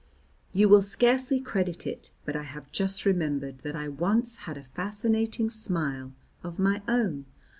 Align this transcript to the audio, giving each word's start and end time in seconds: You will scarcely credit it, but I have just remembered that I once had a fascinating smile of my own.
You 0.51 0.67
will 0.67 0.81
scarcely 0.81 1.39
credit 1.39 1.85
it, 1.85 2.09
but 2.25 2.35
I 2.35 2.41
have 2.41 2.71
just 2.71 3.05
remembered 3.05 3.59
that 3.59 3.75
I 3.75 3.87
once 3.87 4.35
had 4.49 4.57
a 4.57 4.63
fascinating 4.63 5.51
smile 5.51 6.13
of 6.41 6.57
my 6.57 6.81
own. 6.87 7.25